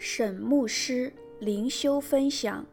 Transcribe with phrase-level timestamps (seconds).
[0.00, 2.62] 沈牧师灵修分享《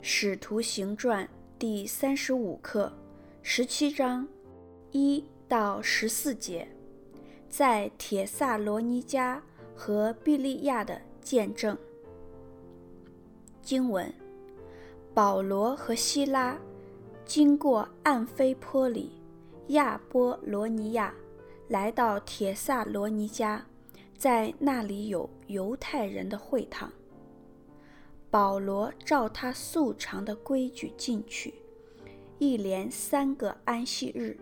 [0.00, 1.22] 使徒行传》
[1.58, 2.90] 第三十五课，
[3.42, 4.26] 十七章
[4.90, 6.66] 一到十四节，
[7.46, 9.38] 在铁萨罗尼迦
[9.76, 11.76] 和庇利亚的见证。
[13.60, 14.10] 经文：
[15.12, 16.58] 保罗和西拉
[17.26, 19.12] 经过暗非波里、
[19.68, 21.14] 亚波罗尼亚，
[21.68, 23.60] 来到铁萨罗尼迦。
[24.22, 26.92] 在那里有犹太人的会堂，
[28.30, 31.52] 保罗照他素常的规矩进去，
[32.38, 34.38] 一连三个安息日，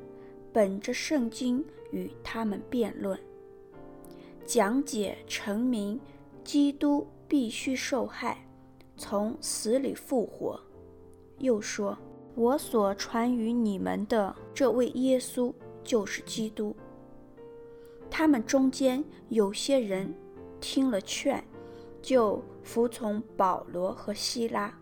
[0.53, 3.19] 本着圣经与他们辩论，
[4.45, 5.99] 讲解陈明
[6.45, 8.47] 基督必须受害，
[8.99, 10.61] 从死里复活，
[11.39, 11.97] 又说
[12.37, 15.51] ：“我所传与你们的这位耶稣
[15.83, 16.77] 就是基督。”
[18.21, 20.15] 他们中间有些人
[20.61, 21.43] 听了劝，
[22.03, 24.79] 就服从保罗和希拉，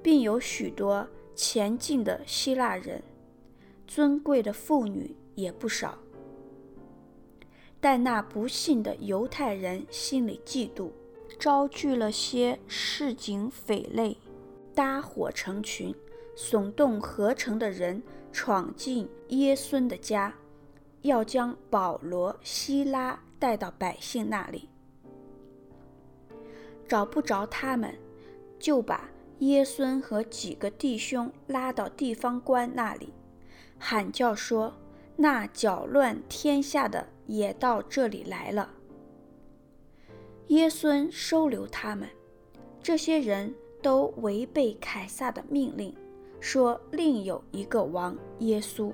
[0.00, 1.04] 并有许多
[1.34, 3.02] 虔敬的希腊人，
[3.88, 5.98] 尊贵的妇女也不少。
[7.80, 10.90] 但那不信的犹太人心里嫉妒，
[11.40, 14.16] 招聚了些市井匪类，
[14.76, 15.92] 搭伙成群，
[16.36, 20.32] 耸动合城的人，闯进耶孙的家。
[21.02, 24.68] 要将保罗、西拉带到百姓那里，
[26.88, 27.94] 找不着他们，
[28.58, 33.12] 就把耶孙和几个弟兄拉到地方官那里，
[33.78, 34.74] 喊叫说
[35.14, 38.74] ：“那搅乱天下的也到这里来了。”
[40.48, 42.08] 耶孙收留他们，
[42.82, 45.94] 这些人都违背凯撒的命令，
[46.40, 48.92] 说另有一个王耶稣。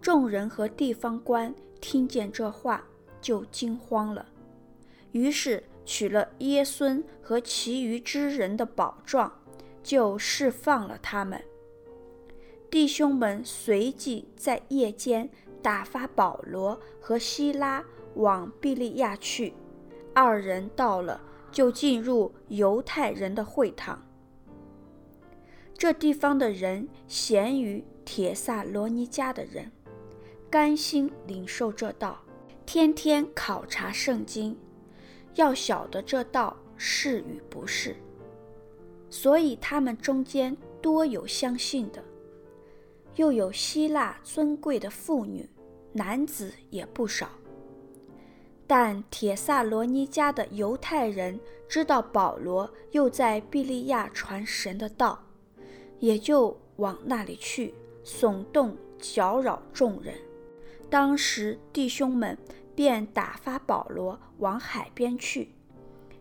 [0.00, 2.84] 众人和地方官听见这话，
[3.20, 4.26] 就惊慌了，
[5.12, 9.30] 于是取了耶孙和其余之人的宝状，
[9.82, 11.42] 就释放了他们。
[12.70, 15.28] 弟兄们随即在夜间
[15.60, 19.52] 打发保罗和西拉往庇利亚去，
[20.14, 21.20] 二人到了，
[21.52, 24.00] 就进入犹太人的会堂。
[25.76, 29.70] 这地方的人咸于帖撒罗尼迦的人。
[30.50, 32.20] 甘心领受这道，
[32.66, 34.58] 天天考察圣经，
[35.36, 37.94] 要晓得这道是与不是。
[39.08, 42.02] 所以他们中间多有相信的，
[43.14, 45.48] 又有希腊尊贵的妇女，
[45.92, 47.28] 男子也不少。
[48.66, 51.38] 但铁萨罗尼加的犹太人
[51.68, 55.20] 知道保罗又在庇利亚传神的道，
[56.00, 57.72] 也就往那里去，
[58.04, 60.14] 耸动搅扰众人。
[60.90, 62.36] 当时弟兄们
[62.74, 65.54] 便打发保罗往海边去，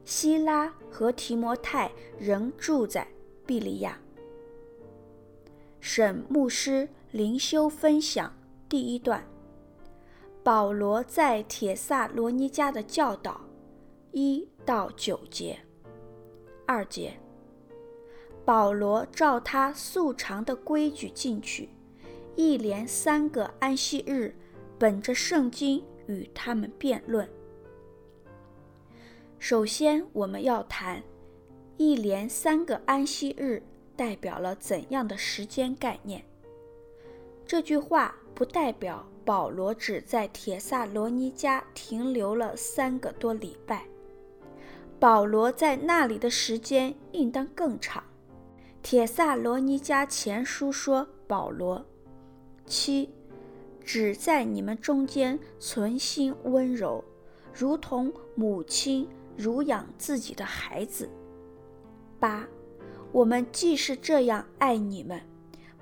[0.06, 3.08] 希拉和提摩太仍住在
[3.47, 4.00] 庇利亚。
[5.81, 8.31] 沈牧师灵修分享
[8.68, 9.25] 第一段：
[10.44, 13.41] 保罗在帖撒罗尼迦的教导，
[14.12, 15.58] 一到九节。
[16.68, 17.13] 二节，
[18.46, 21.69] 保罗照他素常的规矩进去，
[22.35, 24.35] 一连三个安息日。
[24.79, 27.28] 本着圣经与他们辩论。
[29.38, 31.03] 首先，我们要谈
[31.75, 33.62] 一连三个安息日
[33.97, 36.23] 代表了怎样的时间概念。
[37.45, 43.85] 这句话不代表保罗只在帖撒罗尼迦停留了三个多礼拜，
[44.97, 48.01] 保罗在那里的时间应当更长。
[48.81, 51.85] 帖撒罗尼迦前书说，保罗
[52.66, 53.09] 七。
[53.84, 57.03] 只在你们中间存心温柔，
[57.53, 61.09] 如同母亲乳养自己的孩子。
[62.19, 62.47] 八，
[63.12, 65.22] 我们既是这样爱你们，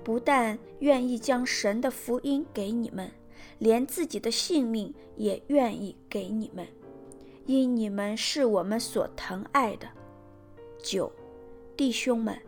[0.02, 3.10] 不但愿意将神的福音给你们，
[3.58, 6.66] 连自己的性命也愿意给你们，
[7.44, 9.88] 因你们是我们所疼爱的。
[10.80, 11.12] 九，
[11.76, 12.38] 弟兄们，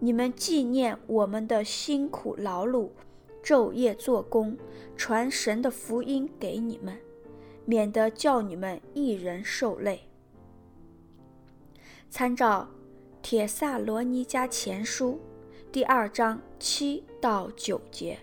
[0.00, 2.90] 你们纪念我们的辛苦劳碌。
[3.46, 4.58] 昼夜做工，
[4.96, 6.98] 传神的福音给你们，
[7.64, 10.08] 免得叫你们一人受累。
[12.10, 12.68] 参照
[13.22, 15.20] 《帖撒罗尼迦前书》
[15.70, 18.18] 第二章七到九节，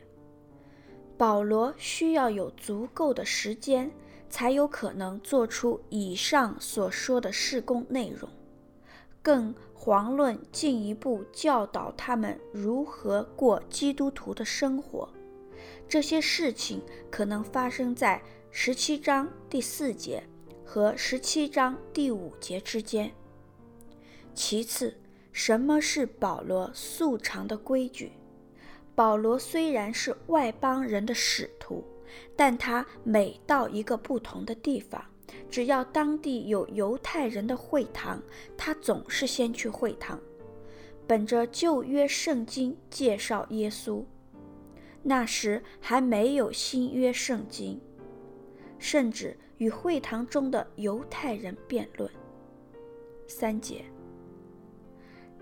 [1.17, 3.89] 保罗需要有足够的时间，
[4.29, 8.29] 才有可能做出以上所说的事工内容。
[9.21, 15.09] 更遑论进一步教导他们如何过基督徒的生活。
[15.89, 16.81] 这些事情
[17.11, 20.23] 可能发生在十七章第四节、
[20.63, 23.11] 和十七章第五节之间。
[24.33, 24.95] 其次，
[25.33, 28.13] 什么是保罗素常的规矩？
[28.95, 31.83] 保罗虽然是外邦人的使徒，
[32.37, 35.03] 但他每到一个不同的地方，
[35.49, 38.21] 只要当地有犹太人的会堂，
[38.57, 40.19] 他总是先去会堂，
[41.05, 44.03] 本着旧约圣经介绍耶稣。
[45.01, 47.79] 那时还没有新约圣经，
[48.79, 52.09] 甚至与会堂中的犹太人辩论。
[53.27, 53.83] 三节，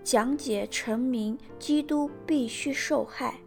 [0.02, 3.38] 讲解陈明基督必须受害，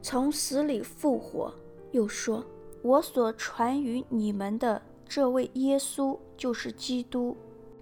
[0.00, 1.54] 从死里复活，
[1.90, 2.44] 又说
[2.80, 7.36] ：“我所传与你们的这位耶稣就是基督。”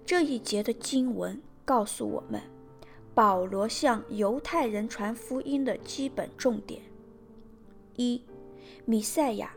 [0.05, 2.41] 这一节的经文告诉我们，
[3.13, 6.81] 保罗向犹太人传福音的基本重点。
[7.97, 8.23] 一，
[8.85, 9.53] 弥赛亚，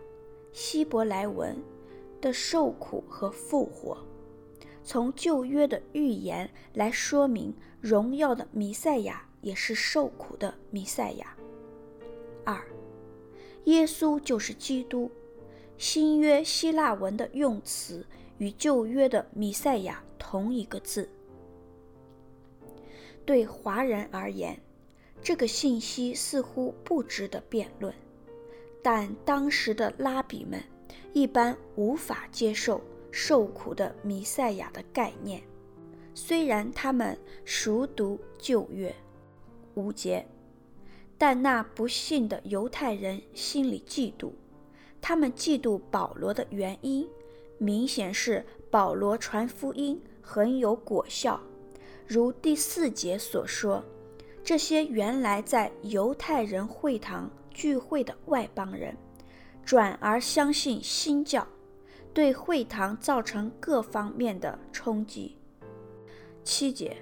[0.50, 1.56] 希伯来文
[2.20, 3.96] 的受苦和复活，
[4.82, 11.36] 从旧约的预言来说明，荣耀的弥赛亚也是受苦的弥赛亚。
[12.44, 12.60] 二，
[13.66, 15.08] 耶稣就是基督，
[15.80, 18.04] 新约希腊文的用词
[18.36, 21.08] 与旧约的弥赛亚同一个字。
[23.24, 24.60] 对华人而言，
[25.22, 27.94] 这个信息似乎不值得辩论。
[28.82, 30.62] 但当时的拉比们
[31.14, 32.78] 一般无法接受
[33.10, 35.42] 受苦的弥赛亚的概念，
[36.14, 38.94] 虽然他们熟读旧约。
[39.76, 40.26] 五节，
[41.16, 44.32] 但那不信的犹太人心里嫉妒，
[45.00, 47.08] 他们嫉妒保罗的原因，
[47.58, 51.40] 明显是保罗传福音很有果效，
[52.06, 53.82] 如第四节所说，
[54.44, 57.30] 这些原来在犹太人会堂。
[57.52, 58.96] 聚会的外邦人，
[59.66, 61.46] 转而相信新教，
[62.14, 65.36] 对会堂造成各方面的冲击。
[66.42, 66.96] 七节，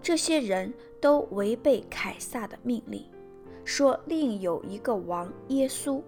[0.00, 3.04] 这些人都违背凯撒的命令，
[3.64, 6.00] 说另有一个王耶稣。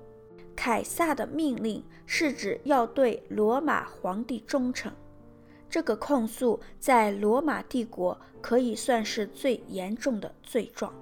[0.57, 4.91] 凯撒的命令是指要对罗马皇帝忠诚，
[5.69, 10.93] 这个控诉在罗马帝国可以算是最严重的罪状。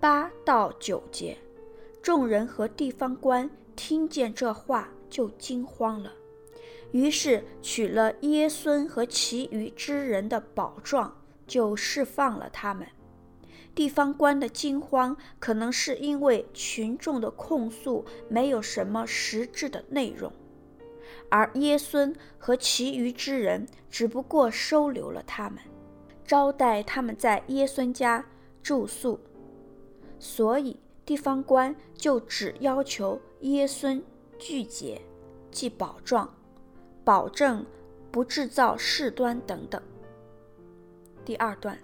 [0.00, 1.36] 八到九节，
[2.00, 6.12] 众人和地方官听见这话就惊慌了，
[6.92, 11.14] 于是取了耶孙和其余之人的宝状，
[11.46, 12.86] 就释放了他们。
[13.74, 20.32] 地方官的惊慌，可能是因为群众的控诉没有什么实质的内容，
[21.28, 25.58] 而耶孙和其余之人只不过收留了他们，
[26.24, 28.24] 招待他们在耶孙家
[28.62, 29.20] 住宿。
[30.18, 34.02] 所以地方官就只要求耶孙
[34.38, 35.00] 拒绝，
[35.50, 36.32] 即保状，
[37.04, 37.66] 保证
[38.10, 39.82] 不制造事端等等。
[41.24, 41.78] 第二段，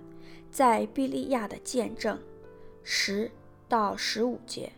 [0.50, 2.19] 在庇利亚的见证，
[2.82, 3.31] 十
[3.69, 4.73] 到十五节，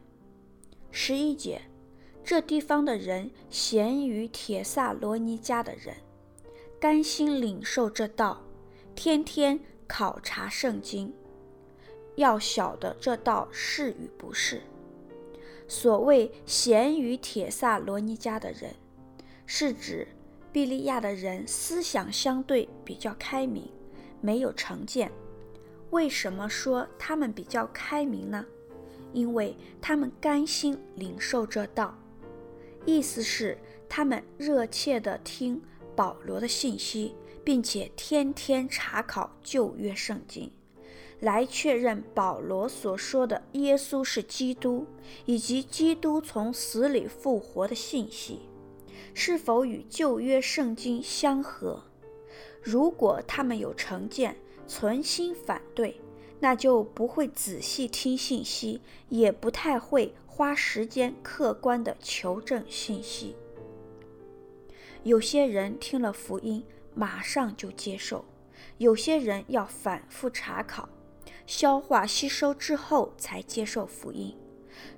[0.90, 1.62] 十一节，
[2.22, 5.96] 这地方的人咸于铁萨罗尼迦的人，
[6.78, 8.42] 甘心领受这道，
[8.94, 9.58] 天天
[9.88, 11.12] 考察圣经。
[12.16, 14.60] 要晓得这道是与不是。
[15.66, 18.74] 所谓咸于铁萨罗尼迦的人，
[19.46, 20.06] 是指
[20.52, 23.66] 庇利亚的人思想相对比较开明，
[24.20, 25.10] 没有成见。
[25.92, 28.44] 为什么说他们比较开明呢？
[29.12, 31.96] 因为他们甘心领受这道，
[32.86, 33.58] 意思是
[33.90, 35.60] 他们热切地听
[35.94, 40.50] 保罗的信息，并且天天查考旧约圣经。
[41.20, 44.86] 来确认保罗所说的耶稣是基督，
[45.26, 48.48] 以及基督从死里复活的信息，
[49.12, 51.82] 是否与旧约圣经相合。
[52.62, 56.00] 如果他们有成见，存心反对，
[56.40, 63.36] 那就不会仔细听信息，也不太会花时间客观的求证信息。
[65.02, 66.64] 有些人听了福音，
[66.94, 68.24] 马上就接受；
[68.78, 70.88] 有些人要反复查考。
[71.44, 74.34] 消化吸收之后才接受福音。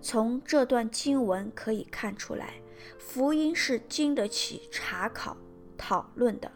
[0.03, 2.55] 从这段经文可以看出来，
[2.99, 5.37] 福音是经得起查考、
[5.79, 6.53] 讨论的。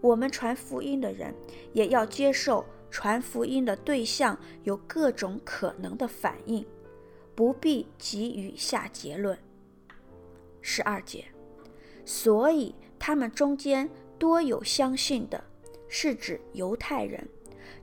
[0.00, 1.34] 我们传福音的人
[1.72, 6.64] 也要接受传福音的对象有各种可能的反应，
[7.34, 9.36] 不必急于下结论。
[10.60, 11.24] 十二节，
[12.04, 13.88] 所以他们中间
[14.18, 15.42] 多有相信的，
[15.88, 17.26] 是指犹太人。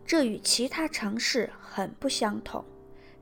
[0.06, 2.64] 这与其他城市很不相同。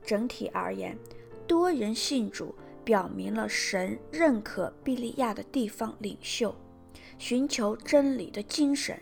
[0.04, 0.98] 整体而言，
[1.46, 6.54] 多人信主，表明了神认可比利亚的地方领袖，
[7.26, 9.00] 寻求真理的精神。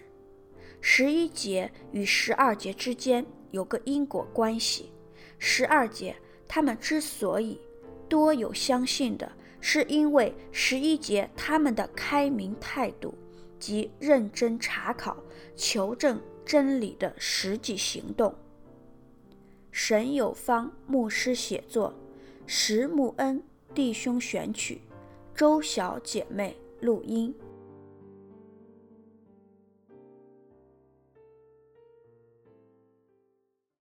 [0.80, 4.92] 十一节与十二节之间有个因果关系。
[5.40, 6.14] 十二节
[6.46, 7.60] 他们之所以
[8.08, 13.12] 多有相信的，是因为十一节他们的开明态度
[13.58, 15.16] 及认真查考、
[15.56, 18.32] 求证真理的实际行动。
[19.72, 21.92] 沈有方牧师写作，
[22.46, 23.42] 石木恩
[23.74, 24.80] 弟兄选曲，
[25.34, 27.34] 周小姐妹录音。